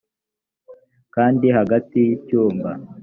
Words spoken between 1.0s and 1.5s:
kandi